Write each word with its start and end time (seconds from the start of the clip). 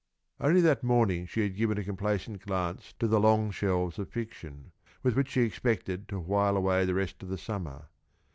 Only 0.39 0.61
that 0.61 0.81
morning 0.83 1.27
she 1.27 1.41
had 1.41 1.55
given 1.55 1.77
a 1.77 1.83
complacent 1.83 2.41
glance 2.41 2.93
to 2.97 3.07
the 3.07 3.19
long 3.19 3.51
shelves 3.51 3.99
of 3.99 4.09
fiction, 4.09 4.71
with 5.03 5.15
which 5.15 5.29
she 5.29 5.41
expected 5.41 6.07
to 6.07 6.19
while 6.19 6.57
away 6.57 6.85
the 6.85 6.95
rest 6.95 7.21
of 7.21 7.29
the 7.29 7.37
summer. 7.37 7.85